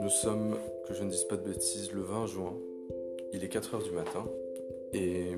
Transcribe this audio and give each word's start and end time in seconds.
Nous 0.00 0.08
sommes, 0.08 0.56
que 0.86 0.94
je 0.94 1.04
ne 1.04 1.10
dise 1.10 1.24
pas 1.24 1.36
de 1.36 1.42
bêtises, 1.42 1.92
le 1.92 2.02
20 2.02 2.26
juin. 2.26 2.56
Il 3.32 3.44
est 3.44 3.48
4 3.48 3.74
heures 3.74 3.82
du 3.82 3.90
matin 3.90 4.24
et 4.92 5.32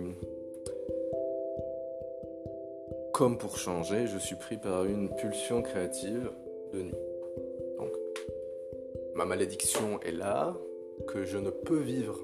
comme 3.12 3.36
pour 3.36 3.58
changer, 3.58 4.06
je 4.06 4.16
suis 4.16 4.36
pris 4.36 4.56
par 4.56 4.84
une 4.84 5.08
pulsion 5.16 5.60
créative 5.60 6.30
de 6.72 6.82
nuit. 6.82 6.94
Donc, 7.78 7.90
ma 9.14 9.24
malédiction 9.24 10.00
est 10.02 10.12
là, 10.12 10.56
que 11.08 11.24
je 11.24 11.36
ne 11.38 11.50
peux 11.50 11.80
vivre 11.80 12.18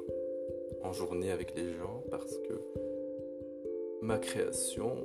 en 0.82 0.92
journée 0.92 1.32
avec 1.32 1.56
les 1.56 1.72
gens 1.72 2.04
parce 2.10 2.38
que 2.38 2.54
ma 4.02 4.18
création 4.18 4.96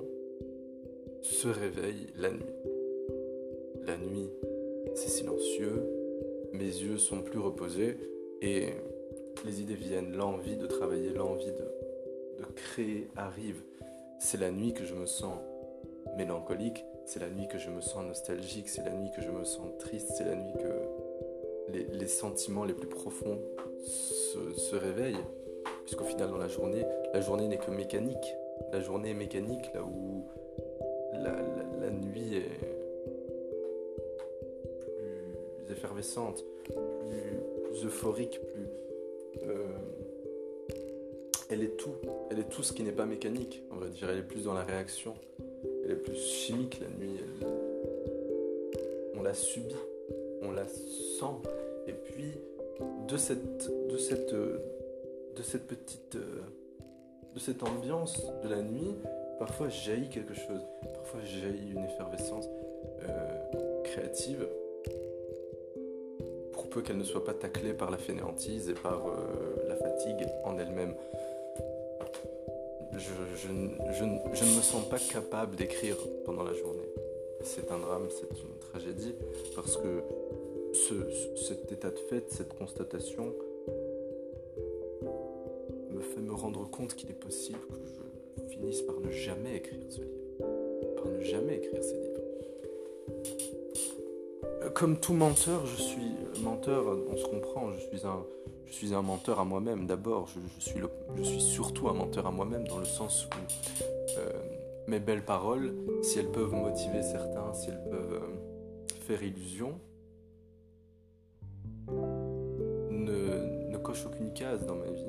se 1.21 1.47
réveille 1.47 2.07
la 2.15 2.31
nuit. 2.31 2.68
La 3.89 3.97
nuit, 3.97 4.29
c'est 4.93 5.09
silencieux, 5.09 5.83
mes 6.53 6.59
yeux 6.63 6.99
sont 6.99 7.23
plus 7.23 7.39
reposés 7.39 7.97
et 8.39 8.65
les 9.43 9.61
idées 9.61 9.73
viennent, 9.73 10.15
l'envie 10.15 10.57
de 10.57 10.67
travailler, 10.67 11.09
l'envie 11.09 11.47
de, 11.47 12.37
de 12.37 12.45
créer 12.53 13.07
arrive. 13.15 13.63
C'est 14.19 14.39
la 14.39 14.51
nuit 14.51 14.75
que 14.75 14.85
je 14.85 14.93
me 14.93 15.07
sens 15.07 15.39
mélancolique, 16.17 16.85
c'est 17.07 17.19
la 17.19 17.29
nuit 17.29 17.47
que 17.47 17.57
je 17.57 17.71
me 17.71 17.81
sens 17.81 18.05
nostalgique, 18.05 18.69
c'est 18.69 18.85
la 18.85 18.91
nuit 18.91 19.09
que 19.09 19.23
je 19.23 19.31
me 19.31 19.43
sens 19.43 19.65
triste, 19.79 20.11
c'est 20.15 20.25
la 20.25 20.35
nuit 20.35 20.53
que 20.59 21.73
les, 21.73 21.85
les, 21.85 22.07
sentiments 22.07 22.65
les 22.65 22.75
plus 22.75 22.89
profonds 22.89 23.39
se, 23.87 24.53
se 24.53 24.75
réveillent. 24.75 25.25
Puisqu'au 25.85 26.05
final, 26.05 26.29
dans 26.29 26.37
la 26.37 26.47
journée, 26.47 26.85
la 27.11 27.21
journée 27.21 27.47
n'est 27.47 27.57
que 27.57 27.71
mécanique. 27.71 28.35
La 28.71 28.81
journée 28.81 29.09
est 29.09 29.15
mécanique, 29.15 29.73
là 29.73 29.81
où 29.81 30.27
la, 31.13 31.35
effervescente, 35.89 36.45
plus, 37.63 37.85
euphorique, 37.85 38.39
plus... 38.53 39.47
Euh, 39.47 39.67
elle 41.49 41.63
est 41.63 41.77
tout. 41.77 41.95
Elle 42.29 42.39
est 42.39 42.49
tout 42.49 42.61
ce 42.61 42.73
qui 42.73 42.83
n'est 42.83 42.91
pas 42.91 43.05
mécanique, 43.05 43.63
on 43.71 43.77
va 43.77 43.87
dire. 43.87 44.09
Elle 44.09 44.19
est 44.19 44.27
plus 44.27 44.43
dans 44.43 44.53
la 44.53 44.63
réaction. 44.63 45.15
Elle 45.83 45.91
est 45.91 45.95
plus 45.95 46.15
chimique 46.15 46.79
la 46.79 46.87
nuit. 46.87 47.17
On 49.17 49.23
la 49.23 49.33
subit, 49.33 49.75
on 50.43 50.51
la 50.51 50.67
sent. 50.67 51.25
Et 51.87 51.93
puis, 51.93 52.33
de 53.07 53.17
cette, 53.17 53.67
cette 53.97 55.67
petite, 55.67 56.15
de 56.15 57.39
cette 57.39 57.63
ambiance 57.63 58.27
de 58.43 58.49
la 58.49 58.61
nuit, 58.61 58.93
parfois 59.39 59.69
jaillit 59.69 60.09
quelque 60.09 60.35
chose. 60.35 60.61
Parfois 60.93 61.21
jaillit 61.23 61.71
une 61.71 61.83
effervescence 61.85 62.45
euh, 63.01 63.81
créative 63.83 64.47
peu 66.69 66.81
qu'elle 66.81 66.97
ne 66.97 67.03
soit 67.03 67.23
pas 67.23 67.33
taclée 67.33 67.73
par 67.73 67.91
la 67.91 67.97
fainéantise 67.97 68.69
et 68.69 68.73
par 68.73 69.07
euh, 69.07 69.67
la 69.67 69.75
fatigue 69.75 70.27
en 70.43 70.57
elle-même 70.57 70.93
je, 72.99 74.43
ne 74.43 74.55
me 74.55 74.61
sens 74.61 74.87
pas 74.89 74.99
capable 74.99 75.55
d'écrire 75.55 75.97
pendant 76.25 76.43
la 76.43 76.53
journée. 76.53 76.87
C'est 77.43 77.71
un 77.71 77.79
drame, 77.79 78.07
c'est 78.09 78.29
une 78.41 78.57
tragédie, 78.59 79.15
parce 79.55 79.77
que 79.77 80.01
ce, 80.73 80.93
cet 81.35 81.71
état 81.71 81.89
de 81.89 81.97
fait, 81.97 82.31
cette 82.31 82.57
constatation, 82.57 83.33
me 85.91 86.01
fait 86.01 86.21
me 86.21 86.33
rendre 86.33 86.69
compte 86.69 86.95
qu'il 86.95 87.09
est 87.09 87.19
possible 87.19 87.59
que 87.67 88.43
je 88.43 88.55
finisse 88.55 88.81
par 88.81 88.99
ne 88.99 89.11
jamais 89.11 89.57
écrire 89.57 89.79
ce 89.89 90.01
livre, 90.01 90.95
par 90.95 91.07
ne 91.07 91.21
jamais 91.21 91.57
écrire 91.57 91.83
ces 91.83 91.95
livres. 91.95 92.08
Comme 94.73 94.97
tout 94.97 95.13
menteur, 95.13 95.65
je 95.65 95.75
suis 95.75 96.15
menteur, 96.41 96.85
on 97.11 97.17
se 97.17 97.25
comprend, 97.25 97.71
je 97.73 97.79
suis 97.79 98.05
un, 98.05 98.23
je 98.65 98.73
suis 98.73 98.93
un 98.93 99.01
menteur 99.01 99.39
à 99.39 99.45
moi-même. 99.45 99.87
D'abord, 99.87 100.27
je, 100.27 100.39
suis 100.61 100.79
le, 100.79 100.89
je 101.15 101.23
suis 101.23 101.41
surtout 101.41 101.89
un 101.89 101.93
menteur 101.93 102.27
à 102.27 102.31
moi-même 102.31 102.67
dans 102.67 102.77
le 102.77 102.85
sens 102.85 103.25
où 103.25 103.29
euh, 104.17 104.31
mes 104.87 104.99
belles 104.99 105.25
paroles, 105.25 105.73
si 106.01 106.19
elles 106.19 106.31
peuvent 106.31 106.53
motiver 106.53 107.01
certains, 107.01 107.53
si 107.53 107.69
elles 107.69 107.83
peuvent 107.89 108.21
euh, 108.23 108.95
faire 109.01 109.23
illusion, 109.23 109.79
ne, 111.89 113.69
ne 113.69 113.77
cochent 113.77 114.05
aucune 114.05 114.33
case 114.33 114.65
dans 114.65 114.75
ma 114.75 114.89
vie, 114.91 115.05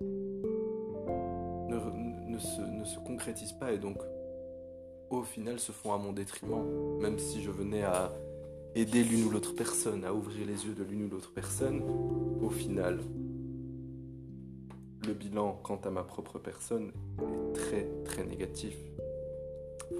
ne, 0.00 1.74
ne, 1.74 2.32
ne, 2.32 2.38
se, 2.38 2.60
ne 2.60 2.84
se 2.84 2.98
concrétisent 2.98 3.58
pas 3.58 3.72
et 3.72 3.78
donc 3.78 3.98
au 5.10 5.22
final 5.22 5.58
se 5.58 5.72
font 5.72 5.92
à 5.92 5.98
mon 5.98 6.12
détriment, 6.12 6.98
même 7.00 7.18
si 7.18 7.42
je 7.42 7.50
venais 7.50 7.82
à 7.82 8.10
aider 8.74 9.04
l'une 9.04 9.24
ou 9.24 9.30
l'autre 9.30 9.54
personne, 9.54 10.04
à 10.04 10.14
ouvrir 10.14 10.46
les 10.46 10.66
yeux 10.66 10.74
de 10.74 10.82
l'une 10.82 11.04
ou 11.04 11.08
l'autre 11.08 11.32
personne, 11.32 11.82
au 12.42 12.50
final, 12.50 13.00
le 15.06 15.12
bilan 15.14 15.60
quant 15.62 15.80
à 15.84 15.90
ma 15.90 16.02
propre 16.02 16.38
personne 16.38 16.92
est 17.18 17.52
très 17.54 17.88
très 18.04 18.24
négatif, 18.24 18.76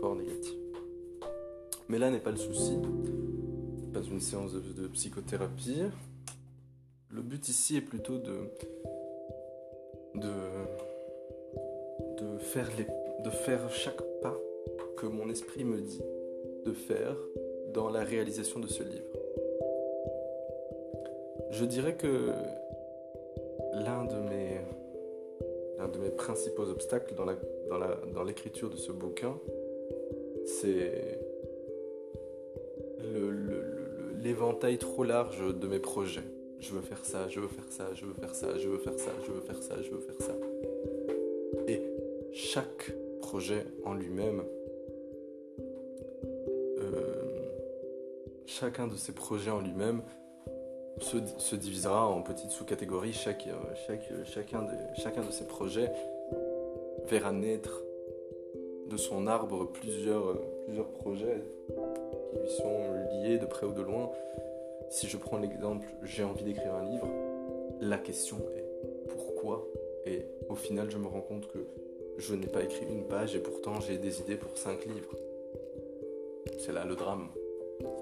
fort 0.01 0.17
négatif. 0.17 0.55
Mais 1.89 1.99
là 1.99 2.11
n'est 2.11 2.21
pas 2.21 2.31
le 2.31 2.37
souci, 2.37 2.79
pas 3.93 4.03
une 4.03 4.21
séance 4.21 4.53
de, 4.53 4.87
psychothérapie. 4.89 5.83
Le 7.11 7.21
but 7.21 7.49
ici 7.49 7.77
est 7.77 7.83
plutôt 7.83 8.19
de 8.19 8.49
de, 10.15 10.29
de, 12.21 12.39
faire 12.39 12.69
les, 12.77 12.87
de 13.25 13.31
faire 13.31 13.71
chaque 13.71 14.03
pas 14.21 14.39
que 14.97 15.07
mon 15.07 15.29
esprit 15.31 15.65
me 15.65 15.81
dit 15.81 16.03
de 16.65 16.73
faire 16.73 17.17
dans 17.73 17.89
la 17.89 18.05
réalisation 18.05 18.61
de 18.61 18.67
ce 18.67 18.83
livre. 18.83 19.07
Je 21.51 21.65
dirais 21.65 21.97
que 21.97 22.31
l'un 23.75 24.05
de 24.05 24.17
mes, 24.17 24.61
principaux 26.17 26.69
obstacles 26.69 27.15
dans, 27.15 28.25
l'écriture 28.25 28.71
de 28.71 28.77
ce 28.77 28.93
bouquin, 28.93 29.39
c'est 30.45 31.19
l'éventail 34.23 34.79
trop 34.79 35.05
large 35.05 35.43
de 35.55 35.67
mes 35.67 35.79
projets. 35.79 36.23
Je 36.61 36.73
veux 36.73 36.81
faire 36.81 37.05
ça, 37.05 37.29
je 37.29 37.41
veux 37.41 37.49
faire 37.49 37.69
ça, 37.71 37.89
je 37.95 38.05
veux 38.07 38.15
faire 38.15 38.35
ça, 38.35 38.57
je 38.57 38.69
veux 38.69 38.79
faire 38.79 38.99
ça, 38.99 39.11
je 39.27 39.33
veux 39.33 39.41
faire 39.41 39.63
ça, 39.63 39.83
je 39.83 39.91
veux 39.91 40.01
faire 40.01 40.21
ça. 40.21 40.35
Et 41.67 41.83
chaque 42.33 42.93
projet 43.21 43.65
en 43.85 43.95
lui-même 43.95 44.43
chacun 48.53 48.87
de 48.87 48.97
ces 48.97 49.13
projets 49.13 49.51
en 49.51 49.61
lui-même 49.61 50.03
se, 51.01 51.17
se, 51.39 51.57
divisera 51.57 52.07
en 52.07 52.23
petites 52.23 52.51
sous-catégories. 52.51 53.13
Chaque, 53.13 53.49
chaque, 53.87 54.13
chacun, 54.25 54.63
de, 54.63 54.73
chacun 54.95 55.23
de 55.23 55.31
ces 55.31 55.47
projets 55.47 55.91
verra 57.09 57.33
naître 57.33 57.83
de 58.89 58.97
son 58.97 59.27
arbre 59.27 59.65
plusieurs, 59.65 60.39
plusieurs 60.67 60.89
projets 60.89 61.43
qui 61.69 62.39
lui 62.39 62.51
sont 62.51 62.93
liés 63.23 63.39
de 63.39 63.47
près 63.47 63.67
ou 63.67 63.73
de 63.73 63.81
loin. 63.81 64.11
Si 64.91 65.09
je 65.09 65.17
prends 65.17 65.39
l'exemple, 65.39 65.89
j'ai 66.03 66.23
envie 66.23 66.45
d'écrire 66.45 66.75
un 66.75 66.85
livre, 66.85 67.09
la 67.81 67.97
question 67.97 68.37
est 68.55 69.09
pourquoi? 69.09 69.67
Et 70.05 70.27
au 70.51 70.55
final, 70.55 70.91
je 70.91 70.99
me 70.99 71.07
rends 71.07 71.23
compte 71.23 71.49
que 71.49 71.67
je 72.19 72.35
n'ai 72.35 72.47
pas 72.47 72.63
écrit 72.63 72.85
une 72.87 73.05
page 73.05 73.35
et 73.35 73.41
pourtant 73.41 73.81
j'ai 73.81 73.97
des 73.97 74.21
idées 74.21 74.37
pour 74.37 74.57
cinq 74.59 74.85
livres. 74.85 75.17
C'est 76.59 76.73
là 76.73 76.85
le 76.85 76.95
drame 76.95 77.29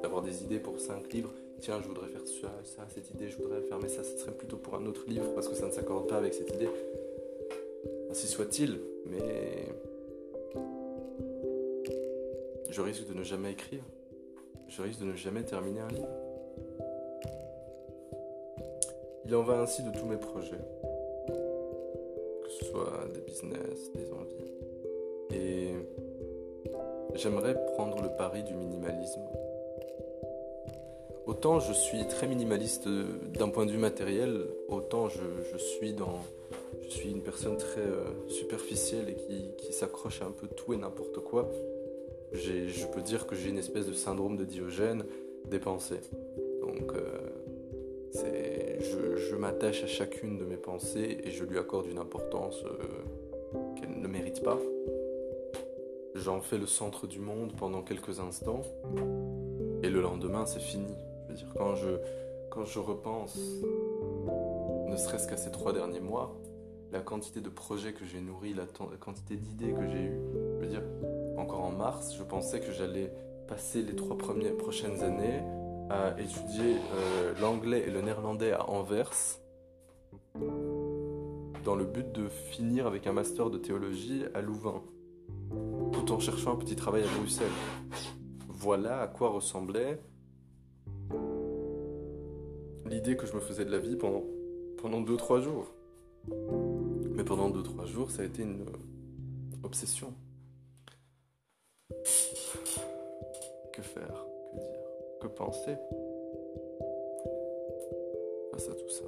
d'avoir 0.03 0.23
des 0.23 0.43
idées 0.43 0.59
pour 0.59 0.79
cinq 0.81 1.13
livres. 1.13 1.33
Tiens, 1.61 1.81
je 1.83 1.89
voudrais 1.89 2.09
faire 2.09 2.27
ça, 2.27 2.49
ça, 2.65 2.87
cette 2.89 3.11
idée, 3.11 3.29
je 3.29 3.37
voudrais 3.37 3.61
faire, 3.61 3.79
mais 3.79 3.89
ça, 3.89 4.03
ce 4.03 4.17
serait 4.17 4.33
plutôt 4.33 4.57
pour 4.57 4.75
un 4.75 4.87
autre 4.87 5.05
livre 5.07 5.35
parce 5.35 5.49
que 5.49 5.55
ça 5.55 5.67
ne 5.67 5.73
s'accorde 5.73 6.09
pas 6.09 6.17
avec 6.17 6.33
cette 6.33 6.55
idée. 6.55 6.69
Ainsi 8.11 8.27
soit-il, 8.27 8.81
mais 9.07 9.69
je 12.71 12.81
risque 12.81 13.07
de 13.09 13.15
ne 13.15 13.23
jamais 13.23 13.53
écrire. 13.53 13.83
Je 14.69 14.82
risque 14.82 15.00
de 15.00 15.06
ne 15.06 15.15
jamais 15.15 15.43
terminer 15.43 15.81
un 15.81 15.88
livre. 15.88 16.09
Il 19.26 19.35
en 19.35 19.43
va 19.43 19.61
ainsi 19.61 19.83
de 19.83 19.91
tous 19.91 20.06
mes 20.06 20.17
projets, 20.17 20.61
que 22.43 22.49
ce 22.49 22.65
soit 22.67 23.06
des 23.12 23.21
business, 23.21 23.93
des 23.94 24.11
envies. 24.12 24.53
Et 25.33 25.75
j'aimerais 27.15 27.55
prendre 27.75 28.03
le 28.03 28.09
pari 28.17 28.43
du 28.44 28.55
minimalisme 28.55 29.23
Autant 31.31 31.61
je 31.61 31.73
suis 31.73 32.05
très 32.09 32.27
minimaliste 32.27 32.88
euh, 32.88 33.05
d'un 33.38 33.50
point 33.50 33.65
de 33.65 33.71
vue 33.71 33.79
matériel, 33.79 34.49
autant 34.67 35.09
je, 35.09 35.59
suis, 35.59 35.93
dans, 35.93 36.19
je 36.82 36.88
suis 36.88 37.09
une 37.09 37.23
personne 37.23 37.56
très 37.56 37.82
euh, 37.82 38.03
superficielle 38.27 39.09
et 39.11 39.15
qui, 39.56 39.73
s'accroche 39.73 40.23
à 40.23 40.25
un 40.25 40.32
peu 40.32 40.49
tout 40.49 40.75
et 40.75 40.77
n'importe 40.77 41.21
quoi. 41.21 41.49
Je 42.32 42.85
peux 42.93 43.00
dire 43.00 43.29
que 43.29 43.37
j'ai 43.37 43.49
une 43.49 43.59
espèce 43.59 43.87
de 43.87 43.93
syndrome 43.93 44.37
de 44.37 44.44
Diogène 44.44 45.05
des 45.49 45.61
pensées. 45.61 46.00
Donc 46.62 46.94
euh, 46.94 48.81
je, 49.31 49.37
m'attache 49.37 49.85
à 49.85 49.87
chacune 49.87 50.37
de 50.37 50.44
mes 50.44 50.56
pensées 50.56 51.19
et 51.23 51.31
je 51.31 51.44
lui 51.44 51.59
accorde 51.59 51.87
une 51.87 51.99
importance 51.99 52.65
qu'elle 53.76 54.00
ne 54.00 54.09
mérite 54.09 54.43
pas. 54.43 54.59
j'en 56.17 56.41
fais 56.41 56.59
le 56.59 56.67
centre 56.67 57.06
du 57.06 57.21
monde 57.21 57.53
pendant 57.56 57.83
quelques 57.83 58.19
instants, 58.19 58.62
et 59.85 59.88
le 59.88 60.00
lendemain 60.00 60.44
c'est 60.44 60.59
fini. 60.59 60.93
Quand 61.56 62.65
je 62.65 62.79
repense, 62.79 63.38
ne 64.88 64.97
serait-ce 64.97 65.29
qu'à 65.29 65.37
ces 65.37 65.50
trois 65.50 65.73
derniers 65.73 66.00
mois, 66.00 66.37
la 66.93 67.00
quantité 67.00 67.41
de 67.41 67.49
projets 67.49 67.93
que 67.93 68.05
j'ai 68.05 68.21
nourris, 68.21 68.55
la, 68.55 68.65
quantité 68.99 69.37
d'idées 69.37 69.73
que 69.73 69.87
j'ai 69.88 70.03
eues, 70.03 70.21
je 70.55 70.65
veux 70.65 70.67
dire, 70.67 70.82
encore 71.37 71.62
en 71.62 71.71
mars, 71.71 72.15
je 72.17 72.23
pensais 72.23 72.61
que 72.61 72.73
j'allais 72.73 73.12
passer 73.47 73.82
les 73.82 73.94
trois 73.94 74.19
premières, 74.19 74.56
prochaines 74.56 75.03
années 75.03 75.43
à 75.88 76.21
étudier 76.21 76.77
euh, 76.94 77.35
l'anglais 77.41 77.85
et 77.87 77.91
le 77.91 78.00
néerlandais 78.00 78.53
à 78.53 78.69
Anvers, 78.69 79.38
dans 81.65 81.75
le 81.75 81.85
but 81.85 82.11
de 82.12 82.29
finir 82.29 82.87
avec 82.87 83.06
un 83.06 83.12
master 83.12 83.50
de 83.50 83.59
théologie 83.59 84.25
à 84.35 84.41
Louvain, 84.41 84.83
tout 85.93 86.12
en 86.12 86.21
cherchant 86.21 86.53
un 86.53 86.56
petit 86.56 86.76
travail 86.76 87.03
à 87.03 87.19
Bruxelles. 87.19 87.49
Voilà 88.49 89.00
à 89.00 89.06
quoi 89.09 89.31
ressemblait 89.31 90.00
l'idée 92.90 93.16
que 93.16 93.26
je 93.26 93.34
me 93.34 93.40
faisais 93.40 93.64
de 93.64 93.70
la 93.70 93.78
vie 93.78 93.96
pendant, 93.96 94.25
pendant 94.78 95.00
2-3 95.00 95.40
jours. 95.40 95.72
Mais 97.14 97.25
pendant 97.25 97.48
2-3 97.48 97.87
jours, 97.87 98.10
ça 98.10 98.22
a 98.22 98.25
été 98.25 98.42
une 98.42 98.66
obsession. 99.62 100.12
Que 103.72 103.82
faire? 103.82 104.26
Que 104.52 104.58
dire? 104.58 104.81
Que 105.22 105.26
penser? 105.28 105.76
Face 108.52 108.69
à 108.69 108.75
tout 108.75 108.90
ça 108.90 109.04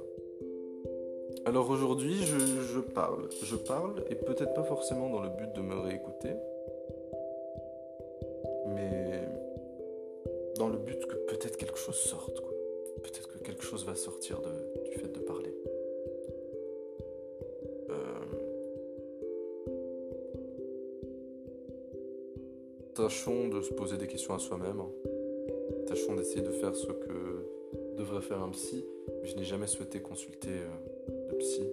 Alors 1.45 1.69
aujourd'hui, 1.69 2.23
je, 2.23 2.79
parle. 2.79 3.27
Je 3.43 3.55
parle, 3.55 4.03
et 4.09 4.15
peut-être 4.15 4.53
pas 4.53 4.63
forcément 4.63 5.09
dans 5.09 5.21
le 5.21 5.29
but 5.29 5.51
de 5.53 5.61
me 5.61 5.75
chose 13.73 13.85
va 13.87 13.95
sortir 13.95 14.39
du 14.85 14.91
fait 14.91 15.11
de 15.11 15.19
parler. 15.19 15.49
tâchons 22.93 23.47
de 23.47 23.61
se 23.63 23.73
poser 23.73 23.97
des 23.97 24.05
questions 24.05 24.35
à 24.35 24.39
soi-même. 24.39 24.83
Tâchons 25.87 26.15
d'essayer 26.15 26.43
de 26.43 26.51
faire 26.51 26.75
ce 26.75 26.91
que 26.91 27.47
devrait 27.97 28.21
faire 28.21 28.39
un 28.43 28.49
psy. 28.49 28.85
Je 29.23 29.35
n'ai 29.35 29.43
jamais 29.43 29.65
souhaité 29.65 29.99
consulter 29.99 30.51
euh, 30.51 31.29
de 31.31 31.35
psy 31.37 31.67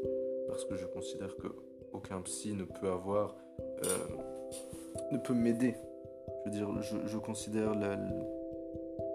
parce 0.49 0.65
que 0.65 0.77
je 0.77 0.87
considère 0.87 1.37
que 1.37 1.49
aucun 1.93 2.23
psy 2.23 2.55
ne 2.55 2.65
peut 2.65 2.89
avoir, 2.89 3.37
euh, 3.85 5.13
ne 5.13 5.19
peut 5.19 5.35
m'aider. 5.35 5.75
Je 6.47 6.51
veux 6.51 6.57
dire, 6.57 6.83
je, 7.07 7.19
considère 7.19 7.75
la, 7.75 7.99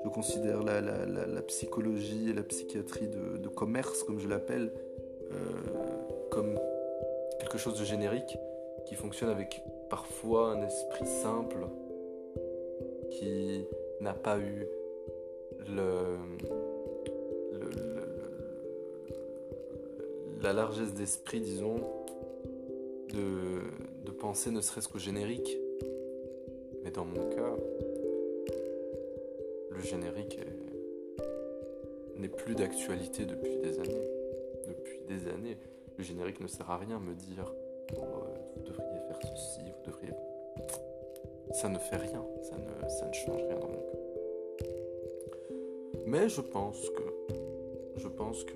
je 0.06 0.10
considère 0.12 0.62
la, 0.62 0.82
la, 0.82 1.42
psychologie 1.42 2.30
et 2.30 2.34
la 2.34 2.44
psychiatrie 2.44 3.08
de, 3.08 3.48
commerce, 3.48 4.04
comme 4.04 4.20
je 4.20 4.28
l'appelle, 4.28 4.72
euh, 5.32 5.36
comme 6.30 6.60
quelque 7.40 7.58
chose 7.58 7.80
de 7.80 7.84
générique 7.84 8.38
qui 8.86 8.94
fonctionne 8.94 9.30
avec 9.30 9.64
parfois 9.90 10.52
un 10.52 10.62
esprit 10.62 11.08
simple, 11.08 11.66
qui 13.10 13.66
n'a 14.00 14.14
pas 14.14 14.38
eu 14.38 14.68
le, 15.68 16.18
la 20.44 20.54
largesse 20.54 20.94
d'esprit, 20.94 21.42
disons, 21.42 21.78
de, 23.12 24.06
de 24.06 24.12
penser 24.12 24.52
ne 24.52 24.62
serait-ce 24.62 24.88
qu'au 24.88 25.00
générique. 25.00 25.58
Mais 26.84 26.92
dans 26.92 27.06
mon 27.06 27.28
cas, 27.32 27.56
générique 29.86 30.40
n'est 32.18 32.30
plus 32.30 32.56
d'actualité 32.56 33.26
depuis 33.26 33.58
des 33.58 33.80
années. 33.80 34.08
Depuis 34.68 35.00
des 35.08 35.28
années. 35.30 35.58
Le 35.98 36.04
générique 36.04 36.42
ne 36.42 36.48
sert 36.48 36.70
à 36.70 36.78
rien 36.78 37.00
me 37.00 37.14
dire 37.14 37.54
oh, 37.96 38.02
vous 38.56 38.64
devriez 38.64 39.00
faire 39.08 39.20
ceci, 39.22 39.62
vous 39.62 39.92
devriez 39.92 40.14
ça 41.56 41.70
ne 41.70 41.78
fait 41.78 41.96
rien, 41.96 42.26
ça 42.42 42.56
ne, 42.58 42.90
ça 42.90 43.06
ne 43.06 43.14
change 43.14 43.42
rien 43.44 43.58
dans 43.58 43.70
mon 43.70 43.78
cas. 43.78 44.68
Mais 46.06 46.28
je 46.28 46.42
pense 46.42 46.90
que 46.90 47.04
je 47.96 48.08
pense 48.10 48.44
que 48.44 48.54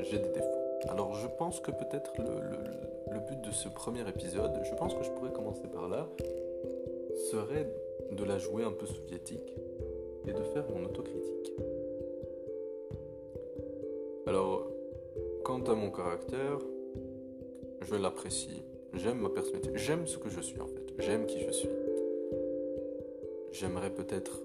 j'ai 0.00 0.18
des 0.18 0.30
défauts. 0.30 0.88
Alors 0.88 1.14
je 1.14 1.26
pense 1.26 1.60
que 1.60 1.70
peut-être 1.70 2.12
le, 2.18 3.12
le, 3.12 3.20
but 3.20 3.40
de 3.42 3.50
ce 3.50 3.68
premier 3.68 4.08
épisode, 4.08 4.58
je 4.64 4.74
pense 4.74 4.94
que 4.94 5.02
je 5.02 5.10
pourrais 5.10 5.32
commencer 5.32 5.68
par 5.68 5.88
là, 5.88 6.08
serait 7.30 7.68
de 8.10 8.24
la 8.24 8.38
jouer 8.38 8.64
un 8.64 8.72
peu 8.72 8.86
soviétique 8.86 9.54
et 10.26 10.32
de 10.32 10.42
faire 10.42 10.64
mon 10.70 10.84
autocritique. 10.84 11.52
Alors, 14.26 14.70
quant 15.44 15.62
à 15.62 15.74
mon 15.74 15.90
caractère, 15.90 16.58
je 17.80 17.94
l'apprécie, 17.96 18.62
j'aime 18.94 19.18
ma 19.18 19.30
personnalité, 19.30 19.70
j'aime 19.74 20.06
ce 20.06 20.18
que 20.18 20.28
je 20.28 20.40
suis 20.40 20.60
en 20.60 20.66
fait, 20.66 20.94
j'aime 20.98 21.26
qui 21.26 21.40
je 21.40 21.50
suis. 21.50 21.68
J'aimerais 23.52 23.90
peut-être 23.90 24.40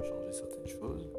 changer 0.00 0.32
certaines 0.32 0.66
choses. 0.66 1.10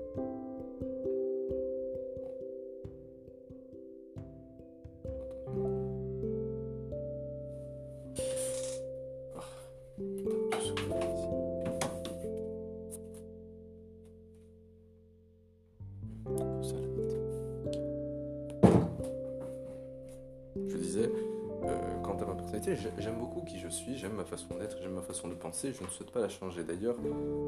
J'aime 22.98 23.20
beaucoup 23.20 23.42
qui 23.42 23.60
je 23.60 23.68
suis, 23.68 23.98
j'aime 23.98 24.14
ma 24.14 24.26
façon 24.26 24.58
d'être, 24.58 24.78
j'aime 24.82 24.94
ma 24.94 25.02
façon 25.02 25.28
de 25.28 25.34
penser, 25.34 25.74
je 25.74 25.84
ne 25.84 25.90
souhaite 25.90 26.12
pas 26.12 26.22
la 26.22 26.30
changer. 26.30 26.64
D'ailleurs, 26.64 26.98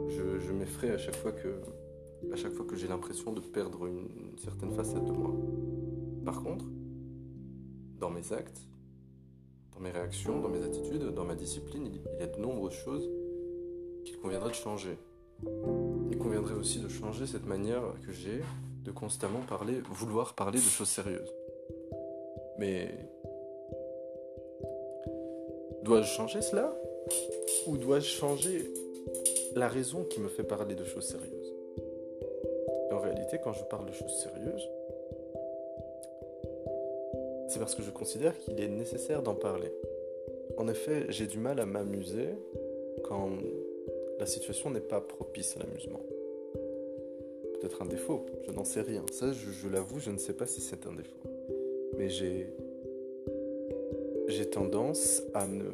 je, 0.07 0.51
m'effraie 0.51 0.91
à 0.91 0.97
chaque 0.97 1.15
fois 1.15 1.31
que, 1.31 1.61
à 2.31 2.35
chaque 2.35 2.53
fois 2.53 2.65
que 2.65 2.75
j'ai 2.75 2.87
l'impression 2.87 3.31
de 3.33 3.41
perdre 3.41 3.85
une, 3.87 4.37
certaine 4.37 4.71
facette 4.71 5.03
de 5.03 5.11
moi. 5.11 5.31
Par 6.25 6.41
contre, 6.41 6.65
dans 7.99 8.09
mes 8.09 8.33
actes, 8.33 8.61
dans 9.73 9.79
mes 9.79 9.91
réactions, 9.91 10.39
dans 10.39 10.49
mes 10.49 10.63
attitudes, 10.63 11.13
dans 11.13 11.25
ma 11.25 11.35
discipline, 11.35 11.87
il 11.87 12.19
y 12.19 12.23
a 12.23 12.27
de 12.27 12.39
nombreuses 12.39 12.73
choses 12.73 13.09
qu'il 14.05 14.17
conviendrait 14.17 14.49
de 14.49 14.55
changer. 14.55 14.97
Il 16.09 16.17
conviendrait 16.17 16.55
aussi 16.55 16.79
de 16.79 16.89
changer 16.89 17.27
cette 17.27 17.45
manière 17.45 17.81
que 18.05 18.11
j'ai 18.11 18.41
de 18.83 18.91
constamment 18.91 19.41
parler, 19.41 19.81
vouloir 19.91 20.33
parler 20.33 20.59
de 20.59 20.63
choses 20.63 20.89
sérieuses. 20.89 21.31
Mais 22.61 22.89
Dois-je 25.81 26.13
changer 26.13 26.43
cela? 26.43 26.77
Ou 27.65 27.75
dois-je 27.75 28.05
changer 28.05 28.71
la 29.55 29.67
raison 29.67 30.03
qui 30.03 30.19
me 30.19 30.27
fait 30.27 30.43
parler 30.43 30.75
de 30.75 30.83
choses 30.83 31.05
sérieuses? 31.05 31.53
En 32.91 32.99
réalité, 32.99 33.39
quand 33.43 33.53
je 33.53 33.63
parle 33.63 33.87
de 33.87 33.93
choses 33.93 34.13
sérieuses, 34.13 34.69
c'est 37.49 37.57
parce 37.57 37.73
que 37.73 37.81
je 37.81 37.89
considère 37.89 38.37
qu'il 38.37 38.61
est 38.61 38.67
nécessaire 38.67 39.23
d'en 39.23 39.33
parler. 39.33 39.73
En 40.57 40.67
effet, 40.67 41.07
j'ai 41.09 41.25
du 41.25 41.39
mal 41.39 41.59
à 41.59 41.65
m'amuser 41.65 42.29
quand 43.05 43.31
la 44.19 44.27
situation 44.27 44.69
n'est 44.69 44.81
pas 44.81 45.01
propice 45.01 45.57
à 45.57 45.61
l'amusement. 45.61 46.01
Peut-être 47.59 47.81
un 47.81 47.87
défaut, 47.87 48.23
je 48.45 48.51
n'en 48.51 48.65
sais 48.65 48.81
rien. 48.81 49.03
Ça, 49.11 49.31
je, 49.33 49.67
l'avoue, 49.67 49.99
je 49.99 50.11
ne 50.11 50.19
sais 50.19 50.33
pas 50.33 50.45
si 50.45 50.61
c'est 50.61 50.85
un 50.85 50.93
défaut. 50.93 51.30
Mais 52.01 52.09
j'ai 52.09 52.47
j'ai 54.27 54.49
tendance 54.49 55.21
à 55.35 55.45
ne, 55.45 55.69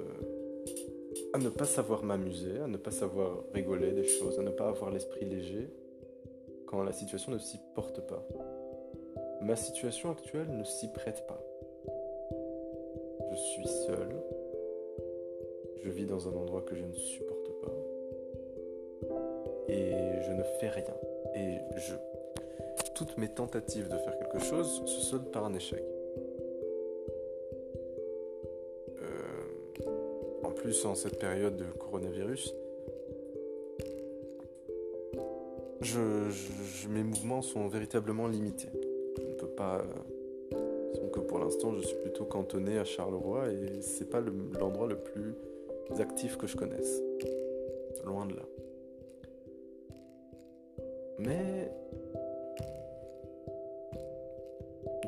à 1.31 1.37
ne 1.37 1.47
pas 1.47 1.63
savoir 1.63 2.03
m'amuser, 2.03 2.59
à 2.59 2.67
ne 2.67 2.75
pas 2.75 2.91
savoir 2.91 3.45
rigoler 3.53 3.93
des 3.93 4.03
choses, 4.03 4.37
à 4.37 4.41
ne 4.41 4.49
pas 4.49 4.67
avoir 4.67 4.91
l'esprit 4.91 5.23
léger 5.23 5.69
quand 6.65 6.83
la 6.83 6.91
situation 6.91 7.31
ne 7.31 7.37
s'y 7.37 7.57
porte 7.75 8.05
pas. 8.07 8.27
Ma 9.41 9.55
situation 9.55 10.11
actuelle 10.11 10.49
ne 10.49 10.65
s'y 10.65 10.91
prête 10.91 11.25
pas. 11.27 11.41
Je 13.31 13.37
suis 13.37 13.67
seul. 13.67 14.09
Je 15.81 15.89
vis 15.89 16.07
dans 16.07 16.27
un 16.27 16.33
endroit 16.33 16.61
que 16.61 16.75
je 16.75 16.83
ne 16.83 16.93
supporte 16.93 17.51
pas. 17.61 17.77
Et 19.69 19.93
je 20.23 20.31
ne 20.33 20.43
fais 20.59 20.67
rien. 20.71 20.97
Et 21.35 21.59
je... 21.77 21.93
Toutes 22.95 23.17
mes 23.17 23.29
tentatives 23.29 23.87
de 23.87 23.97
faire 23.97 24.17
quelque 24.17 24.39
chose 24.39 24.83
se 24.85 24.99
soldent 24.99 25.31
par 25.31 25.45
un 25.45 25.53
échec. 25.53 25.83
En 30.85 30.95
cette 30.95 31.17
période 31.17 31.55
de 31.55 31.65
coronavirus, 31.79 32.53
mes 36.89 37.03
mouvements 37.03 37.41
sont 37.41 37.67
véritablement 37.67 38.27
limités. 38.27 38.69
Je 39.17 39.23
ne 39.23 39.33
peux 39.33 39.47
pas. 39.47 39.81
Donc 40.95 41.11
que 41.11 41.19
pour 41.21 41.39
l'instant, 41.39 41.73
je 41.73 41.81
suis 41.81 41.97
plutôt 41.97 42.25
cantonné 42.25 42.77
à 42.77 42.83
Charleroi 42.83 43.49
et 43.51 43.81
c'est 43.81 44.09
pas 44.09 44.19
l'endroit 44.19 44.87
le, 44.87 44.97
plus 44.97 45.35
actif 45.99 46.37
que 46.37 46.47
je 46.47 46.57
connaisse. 46.57 47.01
loin 48.05 48.25
de 48.25 48.35
là. 48.35 48.43
Mais 51.19 51.71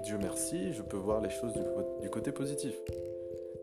Dieu 0.04 0.18
merci, 0.20 0.74
je 0.74 0.82
peux 0.82 0.98
voir 0.98 1.22
les 1.22 1.30
choses 1.30 1.54
du, 2.01 2.10
côté 2.10 2.32
positif. 2.32 2.74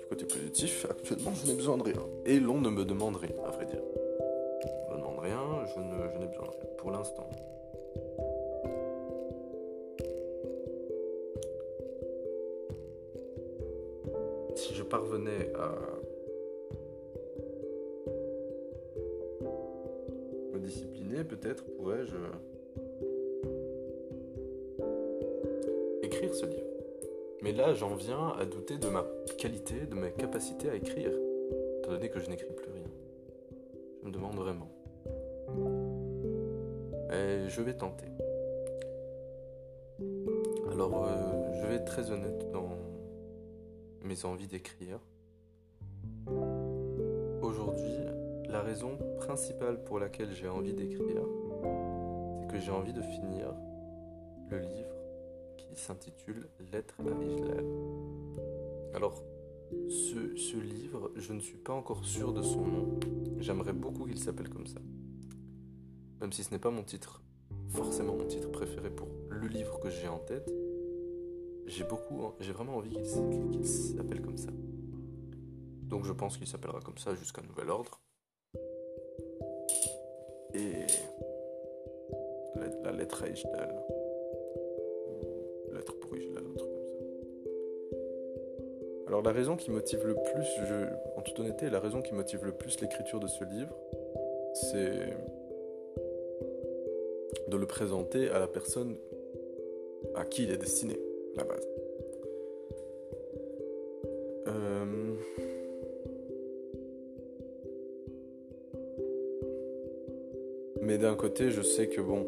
Côté 0.09 0.25
positif, 0.25 0.87
actuellement, 0.89 1.33
je 1.35 1.47
n'ai 1.47 1.55
besoin 1.55 1.77
de 1.77 1.83
rien. 1.83 2.03
Et 2.25 2.39
l'on 2.39 2.61
ne 2.61 2.71
me 2.71 2.85
demande 2.85 3.17
rien, 3.17 3.31
à 3.45 3.51
vrai 3.51 3.67
dire. 3.67 3.83
On 4.89 4.95
ne 4.95 4.99
demande 4.99 5.19
rien, 5.21 5.41
je, 5.67 5.75
je 5.75 6.19
n'ai 6.19 6.27
besoin 6.27 6.47
de 6.47 6.51
rien. 6.51 6.71
Pour 6.79 6.91
l'instant. 6.91 7.29
Si 14.55 14.75
je 14.75 14.83
parvenais 14.83 15.53
à 15.55 15.75
me 20.53 20.59
discipliner, 20.59 21.25
peut-être 21.25 21.65
pourrais-je 21.77 22.17
ce 26.37 26.47
livre. 26.47 26.66
Mais 27.47 27.53
là, 27.53 27.75
j'en 27.75 27.95
viens 27.95 28.35
à 28.41 28.45
douter 28.45 28.77
de 28.77 28.89
ma 28.89 29.07
qualité, 29.39 29.87
de 29.87 29.95
ma 29.95 30.11
capacité 30.11 30.69
à 30.69 30.75
écrire, 30.75 31.13
étant 31.79 31.93
donné 31.93 32.09
que 32.09 32.19
je 32.19 32.29
n'écris 32.29 32.53
plus 32.53 32.73
rien. 32.73 32.89
Je 34.03 34.09
me 34.09 34.13
demande 34.13 34.35
vraiment. 34.35 34.69
Et 37.13 37.49
je 37.49 37.63
vais 37.63 37.75
tenter. 37.75 38.07
Alors, 40.73 41.07
euh, 41.07 41.53
je 41.61 41.67
vais 41.69 41.75
être 41.77 41.85
très 41.85 42.11
honnête 42.11 42.51
dans 42.51 42.71
mes 44.03 44.25
envies 44.25 44.49
d'écrire. 44.49 44.99
Aujourd'hui, 47.43 47.97
la 48.49 48.61
raison 48.61 48.99
principale 49.19 49.85
pour 49.85 50.01
laquelle 50.01 50.33
j'ai 50.33 50.49
envie 50.49 50.75
d'écrire, 50.75 51.23
c'est 52.41 52.49
que 52.49 52.59
j'ai 52.59 52.73
envie 52.73 52.93
de 52.93 53.03
finir 53.03 53.55
le 54.51 54.59
livre 54.59 54.96
s'intitule 55.79 56.49
Lettre 56.73 56.97
à 57.01 57.25
Ijlal. 57.25 57.65
Alors, 58.95 59.23
ce, 59.89 60.57
livre, 60.57 61.11
je 61.17 61.33
ne 61.33 61.41
suis 61.41 61.59
pas 61.59 61.73
encore 61.73 62.05
sûr 62.05 62.33
de 62.33 62.43
son 62.43 62.67
nom. 62.67 63.01
J'aimerais 63.39 63.73
beaucoup 63.73 64.07
qu'il 64.07 64.19
s'appelle 64.19 64.49
comme 64.49 64.67
ça. 64.67 64.81
Même 66.21 66.33
si 66.33 66.45
ce 66.45 66.51
n'est 66.51 66.59
pas 66.59 66.71
mon 66.71 66.83
titre, 66.83 67.23
forcément 67.69 68.17
mon 68.17 68.27
titre 68.27 68.51
préféré 68.51 68.91
pour 68.91 69.09
le 69.29 69.47
livre 69.49 69.79
que 69.81 69.91
j'ai 69.91 70.09
en 70.09 70.19
tête, 70.19 70.51
j'ai 71.67 71.85
beaucoup, 71.85 72.33
j'ai 72.41 72.53
vraiment 72.53 72.77
envie 72.77 72.91
qu'il 72.91 73.67
s'appelle 73.67 74.23
comme 74.23 74.39
ça. 74.39 74.51
Donc 75.83 76.05
je 76.05 76.13
pense 76.13 76.37
qu'il 76.37 76.47
s'appellera 76.47 76.81
comme 76.81 76.99
ça 76.99 77.15
jusqu'à 77.15 77.43
nouvel 77.43 77.71
ordre. 77.71 78.01
Et 80.55 80.87
la 82.83 82.93
lettre 82.93 83.25
à 83.25 83.29
Alors 89.07 89.23
la 89.23 89.31
raison 89.31 89.57
qui 89.57 89.71
motive 89.71 90.05
le 90.05 90.15
plus, 90.15 90.47
en 91.17 91.23
toute 91.23 91.39
honnêteté, 91.39 91.71
la 91.71 91.79
raison 91.79 92.03
qui 92.03 92.13
motive 92.13 92.45
le 92.45 92.53
plus 92.53 92.81
l'écriture 92.81 93.21
de 93.21 93.29
ce 93.29 93.45
livre, 93.45 93.75
c'est 94.55 95.15
de 97.49 97.57
le 97.57 97.67
présenter 97.67 98.29
à 98.31 98.41
la 98.41 98.49
personne 98.49 98.97
à 100.17 100.25
qui 100.25 100.45
il 100.45 100.51
est 100.51 100.57
destiné, 100.57 100.99
la 101.37 101.45
base. 101.45 101.69
Euh, 104.49 105.15
mais 110.83 110.99
d'un 110.99 111.15
côté, 111.15 111.51
je 111.51 111.63
sais 111.63 111.89
que 111.89 112.01
bon, 112.01 112.27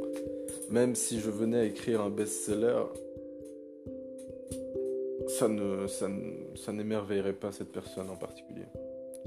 même 0.71 0.95
si 0.95 1.19
je 1.19 1.31
venais 1.31 1.59
à 1.59 1.65
écrire 1.65 2.03
un 2.03 2.11
best-seller, 2.11 2.85
ça 5.39 5.47
ne, 5.47 5.87
ça, 5.87 6.73
n'émerveillerait 6.73 7.33
pas 7.33 7.53
cette 7.53 7.71
personne 7.71 8.11
en 8.11 8.17
particulier. 8.17 8.67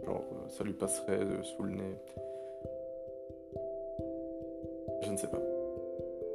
Genre, 0.05 0.25
euh, 0.33 0.49
ça 0.49 0.65
lui 0.65 0.73
passerait 0.73 1.19
euh, 1.19 1.41
sous 1.43 1.63
le 1.63 1.71
nez. 1.71 1.95
Je 5.03 5.09
ne 5.09 5.15
sais 5.15 5.27
pas. 5.27 5.41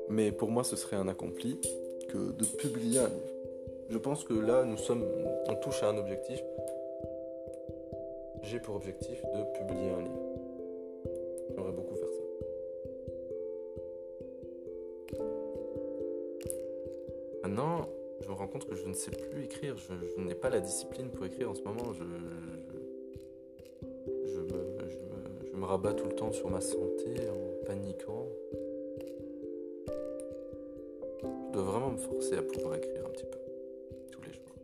Mais 0.08 0.32
pour 0.32 0.50
moi, 0.50 0.64
ce 0.64 0.76
serait 0.76 0.96
un 0.96 1.08
accompli 1.08 1.60
que 2.08 2.32
de 2.32 2.44
publier 2.56 3.00
un 3.00 3.08
livre. 3.08 3.34
Je 3.90 3.98
pense 3.98 4.24
que 4.24 4.32
là, 4.32 4.64
nous 4.64 4.78
sommes, 4.78 5.04
on 5.46 5.54
touche 5.56 5.82
à 5.82 5.90
un 5.90 5.98
objectif. 5.98 6.42
J'ai 8.42 8.60
pour 8.60 8.76
objectif 8.76 9.22
de 9.22 9.58
publier 9.58 9.90
un 9.90 10.02
livre. 10.02 10.22
J'aimerais 11.50 11.72
beaucoup 11.72 11.96
faire 11.96 12.08
ça. 12.08 12.22
Maintenant, 17.42 17.88
je 18.20 18.28
me 18.28 18.34
rends 18.34 18.46
compte 18.46 18.66
que 18.66 18.74
je 18.74 18.86
ne 18.86 18.94
sais 18.94 19.10
plus 19.10 19.44
écrire. 19.44 19.76
Je, 19.76 20.20
n'ai 20.20 20.34
pas 20.34 20.50
la 20.50 20.60
discipline 20.60 21.08
pour 21.10 21.26
écrire 21.26 21.50
en 21.50 21.54
ce 21.54 21.62
moment. 21.62 21.92
Je, 21.92 22.04
je, 24.24 24.40
me, 24.40 24.78
je, 24.88 25.56
me, 25.56 25.64
rabats 25.64 25.94
tout 25.94 26.06
le 26.06 26.14
temps 26.14 26.32
sur 26.32 26.48
ma 26.48 26.60
santé 26.60 27.14
en 27.30 27.66
paniquant. 27.66 28.26
Je 31.22 31.52
dois 31.52 31.62
vraiment 31.62 31.90
me 31.90 31.98
forcer 31.98 32.36
à 32.36 32.42
pouvoir 32.42 32.74
écrire 32.76 33.06
un 33.06 33.10
petit 33.10 33.24
peu 33.24 33.38
tous 34.12 34.22
les 34.22 34.32
jours. 34.32 34.54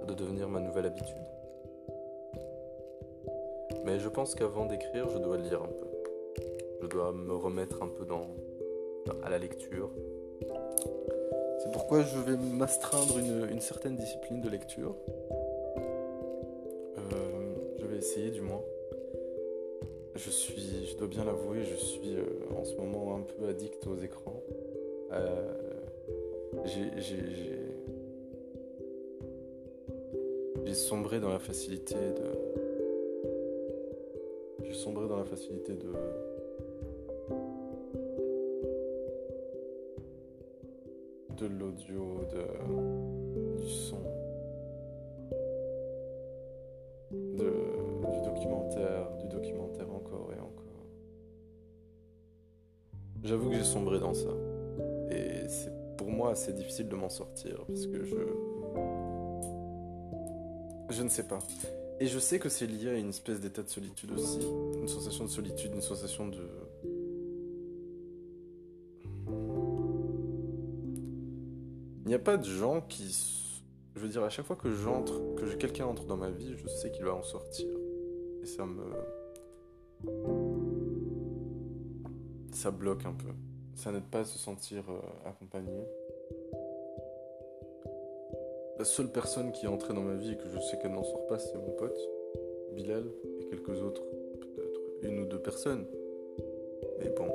Ça 0.00 0.06
doit 0.06 0.16
devenir 0.16 0.48
ma 0.48 0.60
nouvelle 0.60 0.86
habitude. 0.86 1.16
Mais 3.84 3.98
je 3.98 4.08
pense 4.08 4.34
qu'avant 4.34 4.66
d'écrire, 4.66 5.08
je 5.10 5.18
dois 5.18 5.36
lire 5.36 5.62
un 5.62 5.68
peu. 5.68 5.86
Je 6.80 6.86
dois 6.86 7.12
me 7.12 7.34
remettre 7.34 7.82
un 7.82 7.88
peu 7.88 8.04
dans, 8.04 8.26
à 9.22 9.30
la 9.30 9.38
lecture, 9.38 9.90
pourquoi 11.74 12.02
je 12.02 12.16
vais 12.20 12.36
m'astreindre 12.36 13.18
une, 13.18 13.60
certaine 13.60 13.96
discipline 13.96 14.40
de 14.40 14.48
lecture. 14.48 14.94
Euh, 16.96 17.54
je 17.80 17.86
vais 17.86 17.96
essayer 17.96 18.30
du 18.30 18.42
moins. 18.42 18.62
Je 20.14 20.30
suis, 20.30 20.86
je 20.86 20.96
dois 20.96 21.08
bien 21.08 21.24
l'avouer, 21.24 21.64
je 21.64 21.74
suis 21.74 22.14
euh, 22.14 22.22
en 22.56 22.64
ce 22.64 22.76
moment 22.76 23.16
un 23.16 23.22
peu 23.22 23.48
addict 23.48 23.84
aux 23.88 23.96
écrans. 23.96 24.40
Euh, 25.12 25.52
j'ai 26.64 27.44
sombré 30.74 31.18
dans 31.18 31.30
la 31.30 31.40
facilité 31.40 31.96
de. 31.96 32.24
J'ai 34.64 34.74
sombré 34.74 35.08
dans 35.08 35.16
la 35.16 35.24
facilité 35.24 35.72
de 35.72 35.90
de 41.36 41.46
l'audio, 41.46 42.20
de, 42.32 43.62
du 43.62 43.68
son, 43.68 43.98
de, 47.12 47.52
du 48.12 48.20
documentaire, 48.22 49.10
du 49.20 49.28
documentaire 49.28 49.90
encore 49.92 50.30
et 50.36 50.40
encore. 50.40 50.64
J'avoue 53.22 53.50
que 53.50 53.56
j'ai 53.56 53.64
sombré 53.64 53.98
dans 53.98 54.14
ça. 54.14 54.30
Et 55.10 55.48
c'est 55.48 55.72
pour 55.96 56.10
moi 56.10 56.32
assez 56.32 56.52
difficile 56.52 56.88
de 56.88 56.96
m'en 56.96 57.08
sortir 57.08 57.64
parce 57.66 57.86
que 57.86 58.04
je. 58.04 58.16
Je 60.90 61.02
ne 61.02 61.08
sais 61.08 61.26
pas. 61.26 61.38
Et 62.00 62.06
je 62.06 62.18
sais 62.18 62.38
que 62.38 62.48
c'est 62.48 62.66
lié 62.66 62.90
à 62.90 62.98
une 62.98 63.08
espèce 63.08 63.40
d'état 63.40 63.62
de 63.62 63.68
solitude 63.68 64.12
aussi. 64.12 64.40
Une 64.80 64.88
sensation 64.88 65.24
de 65.24 65.30
solitude, 65.30 65.72
une 65.74 65.80
sensation 65.80 66.28
de 66.28 66.48
Il 72.04 72.08
n'y 72.08 72.14
a 72.14 72.18
pas 72.18 72.36
de 72.36 72.44
gens 72.44 72.82
qui... 72.82 73.04
Je 73.94 74.00
veux 74.00 74.08
dire, 74.08 74.22
à 74.22 74.28
chaque 74.28 74.44
fois 74.44 74.56
que 74.56 74.70
j'entre, 74.70 75.34
que 75.36 75.54
quelqu'un 75.54 75.86
entre 75.86 76.04
dans 76.04 76.16
ma 76.16 76.30
vie, 76.30 76.54
je 76.56 76.68
sais 76.68 76.90
qu'il 76.90 77.04
va 77.04 77.14
en 77.14 77.22
sortir. 77.22 77.66
Et 78.42 78.46
ça 78.46 78.66
me... 78.66 78.82
Ça 82.52 82.70
bloque 82.70 83.06
un 83.06 83.12
peu. 83.12 83.28
Ça 83.74 83.90
n'aide 83.90 84.04
pas 84.04 84.20
à 84.20 84.24
se 84.24 84.38
sentir 84.38 84.84
euh, 84.90 85.28
accompagné. 85.28 85.82
La 88.78 88.84
seule 88.84 89.10
personne 89.10 89.52
qui 89.52 89.64
est 89.64 89.68
entrée 89.68 89.94
dans 89.94 90.02
ma 90.02 90.16
vie 90.16 90.32
et 90.32 90.36
que 90.36 90.48
je 90.48 90.58
sais 90.60 90.78
qu'elle 90.78 90.92
n'en 90.92 91.04
sort 91.04 91.26
pas, 91.26 91.38
c'est 91.38 91.56
mon 91.56 91.70
pote, 91.70 91.98
Bilal, 92.74 93.04
et 93.40 93.46
quelques 93.46 93.80
autres, 93.82 94.02
peut-être 94.40 94.80
une 95.02 95.20
ou 95.20 95.26
deux 95.26 95.40
personnes. 95.40 95.86
Mais 96.98 97.08
bon, 97.10 97.30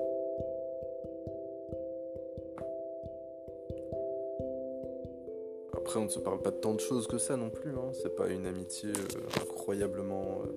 Après, 5.80 5.98
on 5.98 6.04
ne 6.04 6.10
se 6.10 6.20
parle 6.20 6.42
pas 6.42 6.52
de 6.52 6.58
tant 6.58 6.74
de 6.74 6.80
choses 6.82 7.08
que 7.08 7.18
ça 7.18 7.38
non 7.38 7.50
plus. 7.50 7.72
Hein. 7.72 7.92
C'est 7.94 8.14
pas 8.14 8.28
une 8.28 8.46
amitié 8.46 8.90
euh, 8.90 9.42
incroyablement 9.42 10.42
euh, 10.44 10.52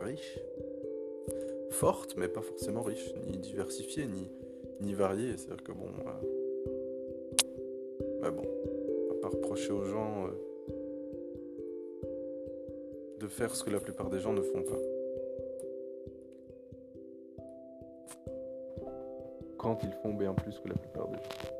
riche. 0.00 0.38
Forte, 1.70 2.14
mais 2.16 2.28
pas 2.28 2.40
forcément 2.40 2.82
riche, 2.82 3.12
ni 3.28 3.36
diversifiée, 3.36 4.06
ni, 4.06 4.30
ni 4.80 4.94
variée. 4.94 5.36
C'est-à-dire 5.36 5.64
que 5.64 5.72
bon. 5.72 5.88
Euh... 6.06 6.12
Bah 8.22 8.30
bon, 8.30 8.44
on 8.44 9.14
va 9.14 9.20
pas 9.20 9.28
reprocher 9.28 9.72
aux 9.72 9.84
gens 9.84 10.28
de 13.18 13.26
faire 13.26 13.56
ce 13.56 13.64
que 13.64 13.70
la 13.70 13.80
plupart 13.80 14.08
des 14.08 14.20
gens 14.20 14.32
ne 14.32 14.40
font 14.40 14.62
pas. 14.62 14.78
Quand 19.58 19.80
ils 19.82 19.92
font 20.02 20.14
bien 20.14 20.32
plus 20.32 20.60
que 20.60 20.68
la 20.68 20.76
plupart 20.76 21.08
des 21.08 21.16
gens. 21.16 21.55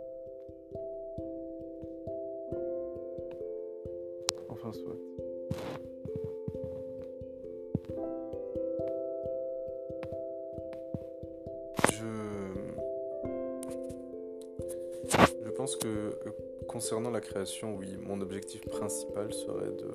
Je 15.45 15.51
pense 15.51 15.77
que 15.77 15.87
euh, 15.89 16.15
concernant 16.69 17.11
la 17.11 17.21
création, 17.21 17.77
oui, 17.77 17.97
mon 18.01 18.21
objectif 18.21 18.61
principal 18.63 19.33
serait 19.33 19.71
de 19.71 19.93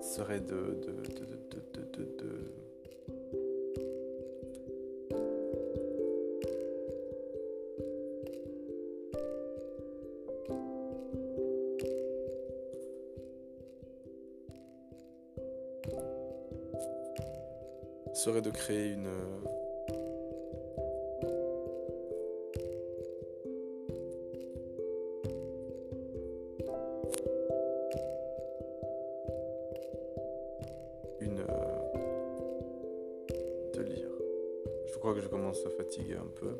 serait 0.00 0.40
de 0.40 0.78
serait 18.18 18.42
de 18.42 18.50
créer 18.50 18.88
une 18.88 19.08
que 35.14 35.20
je 35.20 35.28
commence 35.28 35.64
à 35.64 35.70
fatiguer 35.70 36.16
un 36.16 36.26
peu. 36.26 36.52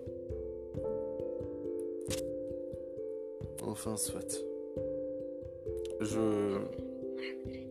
Enfin, 3.63 3.97
soit. 3.97 4.43
Je, 6.01 6.59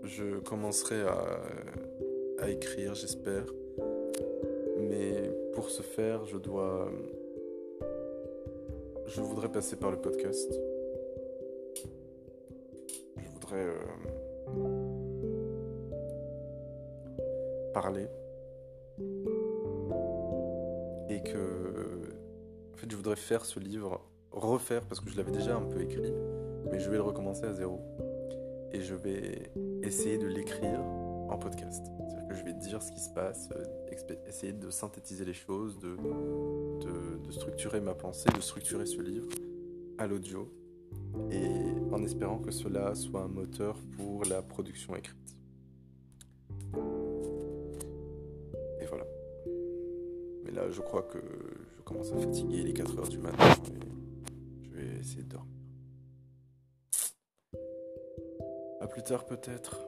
je 0.03 0.39
commencerai 0.39 1.01
à, 1.01 1.41
à 2.39 2.49
écrire, 2.49 2.93
j'espère. 2.93 3.45
Mais 4.79 5.31
pour 5.53 5.69
ce 5.69 5.81
faire, 5.81 6.25
je 6.25 6.37
dois. 6.37 6.91
Je 9.05 9.21
voudrais 9.21 9.49
passer 9.49 9.75
par 9.75 9.91
le 9.91 9.97
podcast. 9.97 10.53
Je 13.17 13.29
voudrais 13.29 13.65
euh, 13.65 14.87
parler 17.73 18.07
et 21.09 21.21
que 21.21 21.37
en 22.73 22.77
fait 22.77 22.89
je 22.89 22.95
voudrais 22.95 23.15
faire 23.15 23.45
ce 23.45 23.59
livre, 23.59 24.01
refaire 24.31 24.81
parce 24.85 24.99
que 24.99 25.09
je 25.09 25.17
l'avais 25.17 25.31
déjà 25.31 25.55
un 25.55 25.61
peu 25.61 25.81
écrit, 25.81 26.13
mais 26.71 26.79
je 26.79 26.89
vais 26.89 26.97
le 26.97 27.03
recommencer 27.03 27.45
à 27.45 27.53
zéro 27.53 27.79
et 28.71 28.81
je 28.81 28.95
vais 28.95 29.51
essayer 29.83 30.17
de 30.17 30.27
l'écrire 30.27 30.79
en 31.29 31.37
podcast. 31.37 31.86
Vais 32.47 32.53
dire 32.53 32.81
ce 32.81 32.93
qui 32.93 33.01
se 33.01 33.09
passe, 33.09 33.49
essayer 34.25 34.53
de 34.53 34.69
synthétiser 34.69 35.25
les 35.25 35.33
choses, 35.33 35.77
de, 35.79 35.97
de, 35.97 37.31
structurer 37.31 37.81
ma 37.81 37.93
pensée, 37.93 38.29
de 38.33 38.39
structurer 38.39 38.85
ce 38.85 39.01
livre 39.01 39.27
à 39.97 40.07
l'audio 40.07 40.49
et 41.29 41.49
en 41.91 42.01
espérant 42.05 42.37
que 42.39 42.51
cela 42.51 42.95
soit 42.95 43.23
un 43.23 43.27
moteur 43.27 43.77
pour 43.97 44.23
la 44.23 44.41
production 44.41 44.95
écrite. 44.95 45.17
là, 50.57 50.71
je 50.71 50.81
crois 50.81 51.03
que 51.03 51.19
je 51.77 51.81
commence 51.83 52.11
à 52.13 52.17
fatiguer 52.17 52.63
les 52.63 52.73
4 52.73 52.97
heures 52.97 53.09
du 53.09 53.19
matin 53.19 53.53
et 53.67 54.63
je 54.63 54.69
vais 54.71 54.99
essayer 54.99 55.23
de 55.23 55.29
dormir. 55.29 55.53
A 58.79 58.87
plus 58.87 59.03
tard 59.03 59.25
peut-être. 59.25 59.86